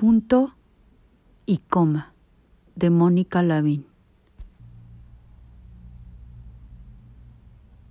Punto 0.00 0.54
y 1.44 1.58
coma 1.58 2.14
de 2.74 2.88
Mónica 2.88 3.42
Lavín. 3.42 3.86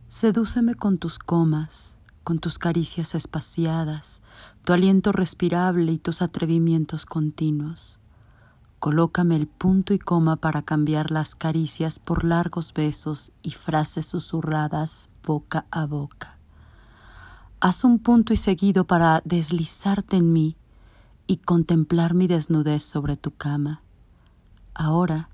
Sedúceme 0.07 0.73
con 0.73 0.97
tus 0.97 1.19
comas, 1.19 1.97
con 2.23 2.39
tus 2.39 2.57
caricias 2.57 3.13
espaciadas, 3.13 4.23
tu 4.63 4.73
aliento 4.73 5.11
respirable 5.11 5.91
y 5.91 5.99
tus 5.99 6.23
atrevimientos 6.23 7.05
continuos. 7.05 7.99
Colócame 8.79 9.35
el 9.35 9.45
punto 9.45 9.93
y 9.93 9.99
coma 9.99 10.37
para 10.37 10.63
cambiar 10.63 11.11
las 11.11 11.35
caricias 11.35 11.99
por 11.99 12.23
largos 12.23 12.73
besos 12.73 13.33
y 13.43 13.51
frases 13.51 14.07
susurradas 14.07 15.11
boca 15.23 15.67
a 15.69 15.85
boca. 15.85 16.39
Haz 17.59 17.83
un 17.83 17.99
punto 17.99 18.33
y 18.33 18.37
seguido 18.37 18.85
para 18.85 19.21
deslizarte 19.25 20.17
en 20.17 20.33
mí 20.33 20.55
y 21.29 21.37
contemplar 21.37 22.15
mi 22.15 22.25
desnudez 22.25 22.81
sobre 22.81 23.15
tu 23.15 23.29
cama. 23.29 23.83
Ahora, 24.73 25.29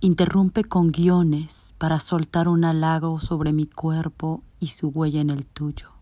interrumpe 0.00 0.64
con 0.64 0.92
guiones 0.92 1.74
para 1.78 1.98
soltar 1.98 2.46
un 2.46 2.62
halago 2.62 3.20
sobre 3.20 3.54
mi 3.54 3.64
cuerpo 3.64 4.42
y 4.58 4.66
su 4.66 4.88
huella 4.88 5.22
en 5.22 5.30
el 5.30 5.46
tuyo. 5.46 5.92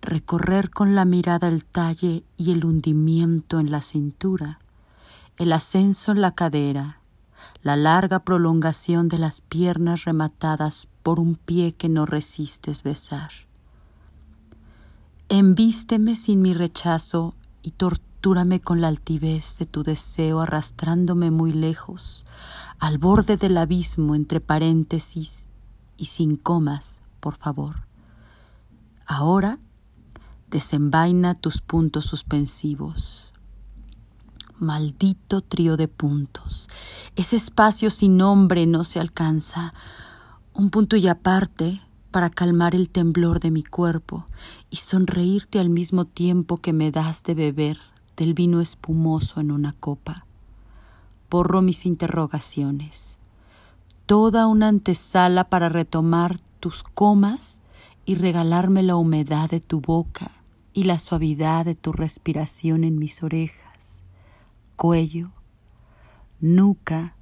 Recorrer 0.00 0.70
con 0.70 0.94
la 0.94 1.04
mirada 1.04 1.48
el 1.48 1.64
talle 1.64 2.22
y 2.36 2.52
el 2.52 2.64
hundimiento 2.64 3.58
en 3.58 3.72
la 3.72 3.82
cintura, 3.82 4.60
el 5.36 5.52
ascenso 5.52 6.12
en 6.12 6.20
la 6.20 6.36
cadera, 6.36 7.00
la 7.62 7.74
larga 7.74 8.20
prolongación 8.20 9.08
de 9.08 9.18
las 9.18 9.40
piernas 9.40 10.04
rematadas 10.04 10.86
por 11.02 11.18
un 11.18 11.34
pie 11.34 11.72
que 11.72 11.88
no 11.88 12.06
resistes 12.06 12.84
besar. 12.84 13.32
Envísteme 15.28 16.14
sin 16.14 16.42
mi 16.42 16.54
rechazo 16.54 17.34
y 17.64 17.70
tortúrame 18.24 18.58
con 18.58 18.80
la 18.80 18.88
altivez 18.88 19.58
de 19.58 19.66
tu 19.66 19.82
deseo 19.82 20.40
arrastrándome 20.40 21.30
muy 21.30 21.52
lejos, 21.52 22.24
al 22.78 22.96
borde 22.96 23.36
del 23.36 23.58
abismo 23.58 24.14
entre 24.14 24.40
paréntesis 24.40 25.46
y 25.98 26.06
sin 26.06 26.36
comas, 26.36 27.00
por 27.20 27.36
favor. 27.36 27.86
Ahora 29.04 29.58
desenvaina 30.48 31.34
tus 31.34 31.60
puntos 31.60 32.06
suspensivos. 32.06 33.30
Maldito 34.58 35.42
trío 35.42 35.76
de 35.76 35.88
puntos. 35.88 36.68
Ese 37.16 37.36
espacio 37.36 37.90
sin 37.90 38.16
nombre 38.16 38.64
no 38.66 38.84
se 38.84 39.00
alcanza. 39.00 39.74
Un 40.54 40.70
punto 40.70 40.96
y 40.96 41.08
aparte 41.08 41.82
para 42.10 42.30
calmar 42.30 42.74
el 42.74 42.88
temblor 42.88 43.38
de 43.38 43.50
mi 43.50 43.64
cuerpo 43.64 44.24
y 44.70 44.76
sonreírte 44.76 45.60
al 45.60 45.68
mismo 45.68 46.06
tiempo 46.06 46.56
que 46.56 46.72
me 46.72 46.90
das 46.90 47.22
de 47.22 47.34
beber 47.34 47.93
del 48.16 48.34
vino 48.34 48.60
espumoso 48.60 49.40
en 49.40 49.50
una 49.50 49.74
copa. 49.78 50.26
Borro 51.30 51.62
mis 51.62 51.86
interrogaciones. 51.86 53.18
Toda 54.06 54.46
una 54.46 54.68
antesala 54.68 55.44
para 55.44 55.68
retomar 55.68 56.38
tus 56.60 56.82
comas 56.82 57.60
y 58.06 58.14
regalarme 58.16 58.82
la 58.82 58.96
humedad 58.96 59.50
de 59.50 59.60
tu 59.60 59.80
boca 59.80 60.30
y 60.72 60.84
la 60.84 60.98
suavidad 60.98 61.64
de 61.64 61.74
tu 61.74 61.92
respiración 61.92 62.84
en 62.84 62.98
mis 62.98 63.22
orejas, 63.22 64.02
cuello, 64.76 65.30
nuca, 66.40 67.16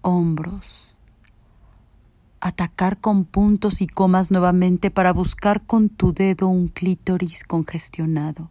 hombros. 0.00 0.96
Atacar 2.40 3.00
con 3.00 3.24
puntos 3.24 3.80
y 3.80 3.86
comas 3.86 4.30
nuevamente 4.30 4.90
para 4.90 5.12
buscar 5.12 5.66
con 5.66 5.88
tu 5.88 6.12
dedo 6.12 6.48
un 6.48 6.68
clítoris 6.68 7.44
congestionado, 7.44 8.50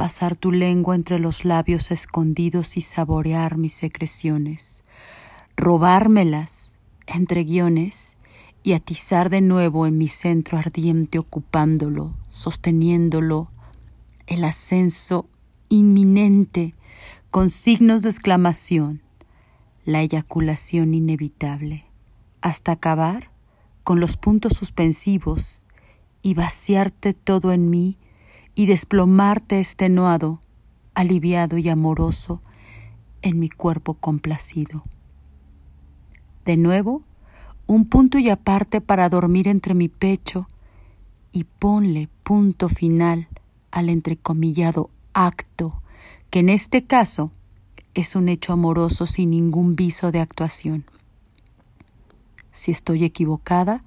pasar 0.00 0.34
tu 0.34 0.50
lengua 0.50 0.94
entre 0.94 1.18
los 1.18 1.44
labios 1.44 1.90
escondidos 1.90 2.78
y 2.78 2.80
saborear 2.80 3.58
mis 3.58 3.74
secreciones, 3.74 4.82
robármelas 5.58 6.78
entre 7.06 7.44
guiones 7.44 8.16
y 8.62 8.72
atizar 8.72 9.28
de 9.28 9.42
nuevo 9.42 9.86
en 9.86 9.98
mi 9.98 10.08
centro 10.08 10.56
ardiente 10.56 11.18
ocupándolo, 11.18 12.14
sosteniéndolo, 12.30 13.50
el 14.26 14.44
ascenso 14.44 15.28
inminente 15.68 16.74
con 17.30 17.50
signos 17.50 18.00
de 18.00 18.08
exclamación, 18.08 19.02
la 19.84 20.00
eyaculación 20.00 20.94
inevitable 20.94 21.84
hasta 22.40 22.72
acabar 22.72 23.30
con 23.84 24.00
los 24.00 24.16
puntos 24.16 24.54
suspensivos 24.54 25.66
y 26.22 26.32
vaciarte 26.32 27.12
todo 27.12 27.52
en 27.52 27.68
mí 27.68 27.98
y 28.54 28.66
desplomarte 28.66 29.58
extenuado, 29.58 30.40
aliviado 30.94 31.58
y 31.58 31.68
amoroso 31.68 32.40
en 33.22 33.38
mi 33.38 33.48
cuerpo 33.48 33.94
complacido. 33.94 34.82
De 36.44 36.56
nuevo, 36.56 37.02
un 37.66 37.86
punto 37.86 38.18
y 38.18 38.28
aparte 38.30 38.80
para 38.80 39.08
dormir 39.08 39.46
entre 39.46 39.74
mi 39.74 39.88
pecho 39.88 40.48
y 41.32 41.44
ponle 41.44 42.08
punto 42.22 42.68
final 42.68 43.28
al 43.70 43.88
entrecomillado 43.88 44.90
acto, 45.12 45.80
que 46.30 46.40
en 46.40 46.48
este 46.48 46.84
caso 46.84 47.30
es 47.94 48.16
un 48.16 48.28
hecho 48.28 48.52
amoroso 48.52 49.06
sin 49.06 49.30
ningún 49.30 49.76
viso 49.76 50.10
de 50.10 50.20
actuación. 50.20 50.84
Si 52.52 52.72
estoy 52.72 53.04
equivocada, 53.04 53.84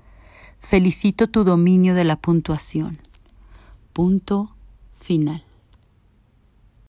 felicito 0.59 1.27
tu 1.27 1.43
dominio 1.43 1.95
de 1.95 2.03
la 2.05 2.15
puntuación. 2.15 2.97
Punto 3.93 4.49
final. 4.95 5.43